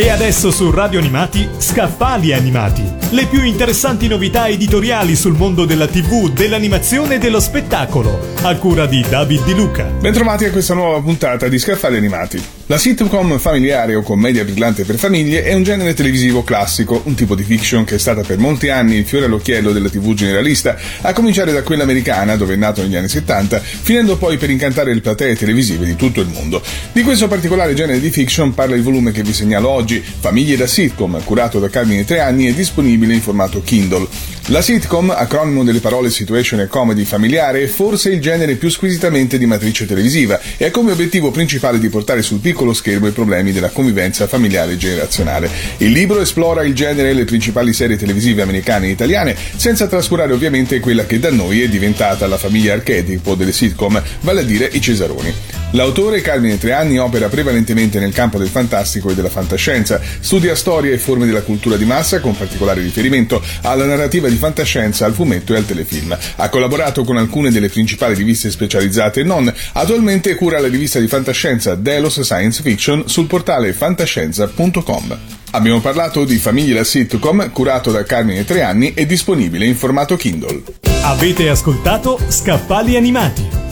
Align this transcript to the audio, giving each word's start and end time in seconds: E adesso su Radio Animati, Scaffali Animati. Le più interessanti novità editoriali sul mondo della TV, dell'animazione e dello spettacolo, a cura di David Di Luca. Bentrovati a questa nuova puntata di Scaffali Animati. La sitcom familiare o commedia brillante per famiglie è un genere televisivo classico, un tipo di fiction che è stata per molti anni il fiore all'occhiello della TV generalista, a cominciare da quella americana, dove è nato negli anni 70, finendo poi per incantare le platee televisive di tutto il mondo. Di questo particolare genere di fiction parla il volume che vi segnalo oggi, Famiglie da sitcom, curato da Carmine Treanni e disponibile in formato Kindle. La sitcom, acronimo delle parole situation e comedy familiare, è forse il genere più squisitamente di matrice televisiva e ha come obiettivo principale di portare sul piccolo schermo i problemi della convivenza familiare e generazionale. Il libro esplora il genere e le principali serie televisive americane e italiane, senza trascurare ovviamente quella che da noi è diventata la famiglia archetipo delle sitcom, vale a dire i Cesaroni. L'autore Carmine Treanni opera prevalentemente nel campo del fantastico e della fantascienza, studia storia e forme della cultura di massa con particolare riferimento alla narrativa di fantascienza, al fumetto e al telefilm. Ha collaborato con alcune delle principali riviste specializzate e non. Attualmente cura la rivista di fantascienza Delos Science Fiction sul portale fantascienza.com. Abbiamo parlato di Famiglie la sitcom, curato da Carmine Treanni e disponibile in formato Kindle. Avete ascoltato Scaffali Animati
E 0.00 0.10
adesso 0.10 0.52
su 0.52 0.70
Radio 0.70 1.00
Animati, 1.00 1.48
Scaffali 1.58 2.32
Animati. 2.32 2.84
Le 3.10 3.26
più 3.26 3.42
interessanti 3.42 4.06
novità 4.06 4.46
editoriali 4.46 5.16
sul 5.16 5.34
mondo 5.34 5.64
della 5.64 5.88
TV, 5.88 6.30
dell'animazione 6.30 7.16
e 7.16 7.18
dello 7.18 7.40
spettacolo, 7.40 8.16
a 8.42 8.54
cura 8.58 8.86
di 8.86 9.04
David 9.08 9.44
Di 9.44 9.54
Luca. 9.54 9.86
Bentrovati 9.86 10.44
a 10.44 10.52
questa 10.52 10.74
nuova 10.74 11.00
puntata 11.00 11.48
di 11.48 11.58
Scaffali 11.58 11.96
Animati. 11.96 12.40
La 12.70 12.76
sitcom 12.76 13.38
familiare 13.38 13.94
o 13.94 14.02
commedia 14.02 14.44
brillante 14.44 14.84
per 14.84 14.98
famiglie 14.98 15.42
è 15.42 15.54
un 15.54 15.62
genere 15.62 15.94
televisivo 15.94 16.44
classico, 16.44 17.00
un 17.06 17.14
tipo 17.14 17.34
di 17.34 17.42
fiction 17.42 17.84
che 17.84 17.94
è 17.94 17.98
stata 17.98 18.20
per 18.20 18.36
molti 18.36 18.68
anni 18.68 18.96
il 18.96 19.06
fiore 19.06 19.24
all'occhiello 19.24 19.72
della 19.72 19.88
TV 19.88 20.12
generalista, 20.12 20.76
a 21.00 21.14
cominciare 21.14 21.50
da 21.50 21.62
quella 21.62 21.84
americana, 21.84 22.36
dove 22.36 22.52
è 22.52 22.56
nato 22.58 22.82
negli 22.82 22.94
anni 22.94 23.08
70, 23.08 23.58
finendo 23.60 24.18
poi 24.18 24.36
per 24.36 24.50
incantare 24.50 24.92
le 24.92 25.00
platee 25.00 25.34
televisive 25.34 25.86
di 25.86 25.96
tutto 25.96 26.20
il 26.20 26.28
mondo. 26.28 26.62
Di 26.92 27.02
questo 27.02 27.26
particolare 27.26 27.72
genere 27.72 28.00
di 28.00 28.10
fiction 28.10 28.52
parla 28.52 28.76
il 28.76 28.82
volume 28.82 29.12
che 29.12 29.22
vi 29.22 29.32
segnalo 29.32 29.70
oggi, 29.70 29.87
Famiglie 29.96 30.56
da 30.56 30.66
sitcom, 30.66 31.22
curato 31.24 31.58
da 31.58 31.70
Carmine 31.70 32.04
Treanni 32.04 32.46
e 32.46 32.54
disponibile 32.54 33.14
in 33.14 33.22
formato 33.22 33.62
Kindle. 33.62 34.06
La 34.50 34.62
sitcom, 34.62 35.10
acronimo 35.10 35.62
delle 35.62 35.80
parole 35.80 36.08
situation 36.08 36.60
e 36.60 36.68
comedy 36.68 37.04
familiare, 37.04 37.64
è 37.64 37.66
forse 37.66 38.10
il 38.10 38.20
genere 38.20 38.54
più 38.54 38.70
squisitamente 38.70 39.36
di 39.36 39.44
matrice 39.44 39.84
televisiva 39.84 40.40
e 40.56 40.64
ha 40.64 40.70
come 40.70 40.92
obiettivo 40.92 41.30
principale 41.30 41.78
di 41.78 41.90
portare 41.90 42.22
sul 42.22 42.38
piccolo 42.38 42.72
schermo 42.72 43.08
i 43.08 43.12
problemi 43.12 43.52
della 43.52 43.68
convivenza 43.68 44.26
familiare 44.26 44.72
e 44.72 44.76
generazionale. 44.78 45.50
Il 45.78 45.92
libro 45.92 46.22
esplora 46.22 46.64
il 46.64 46.74
genere 46.74 47.10
e 47.10 47.12
le 47.12 47.26
principali 47.26 47.74
serie 47.74 47.98
televisive 47.98 48.40
americane 48.40 48.86
e 48.86 48.90
italiane, 48.90 49.36
senza 49.56 49.86
trascurare 49.86 50.32
ovviamente 50.32 50.80
quella 50.80 51.04
che 51.04 51.18
da 51.18 51.30
noi 51.30 51.60
è 51.60 51.68
diventata 51.68 52.26
la 52.26 52.38
famiglia 52.38 52.72
archetipo 52.72 53.34
delle 53.34 53.52
sitcom, 53.52 54.02
vale 54.22 54.40
a 54.40 54.44
dire 54.44 54.68
i 54.72 54.80
Cesaroni. 54.80 55.34
L'autore 55.72 56.22
Carmine 56.22 56.56
Treanni 56.56 56.98
opera 56.98 57.28
prevalentemente 57.28 57.98
nel 57.98 58.14
campo 58.14 58.38
del 58.38 58.48
fantastico 58.48 59.10
e 59.10 59.14
della 59.14 59.28
fantascienza, 59.28 59.76
studia 59.84 60.54
storia 60.54 60.92
e 60.92 60.98
forme 60.98 61.26
della 61.26 61.42
cultura 61.42 61.76
di 61.76 61.84
massa 61.84 62.20
con 62.20 62.36
particolare 62.36 62.80
riferimento 62.80 63.42
alla 63.62 63.84
narrativa 63.84 64.28
di 64.28 64.36
fantascienza, 64.36 65.04
al 65.04 65.14
fumetto 65.14 65.54
e 65.54 65.56
al 65.56 65.66
telefilm. 65.66 66.16
Ha 66.36 66.48
collaborato 66.48 67.04
con 67.04 67.16
alcune 67.16 67.50
delle 67.50 67.68
principali 67.68 68.14
riviste 68.14 68.50
specializzate 68.50 69.20
e 69.20 69.24
non. 69.24 69.52
Attualmente 69.72 70.34
cura 70.34 70.60
la 70.60 70.68
rivista 70.68 70.98
di 70.98 71.08
fantascienza 71.08 71.74
Delos 71.74 72.20
Science 72.20 72.62
Fiction 72.62 73.04
sul 73.06 73.26
portale 73.26 73.72
fantascienza.com. 73.72 75.18
Abbiamo 75.52 75.80
parlato 75.80 76.24
di 76.24 76.36
Famiglie 76.36 76.74
la 76.74 76.84
sitcom, 76.84 77.50
curato 77.52 77.90
da 77.90 78.04
Carmine 78.04 78.44
Treanni 78.44 78.92
e 78.94 79.06
disponibile 79.06 79.64
in 79.64 79.76
formato 79.76 80.16
Kindle. 80.16 80.62
Avete 81.02 81.48
ascoltato 81.48 82.18
Scaffali 82.28 82.96
Animati 82.96 83.67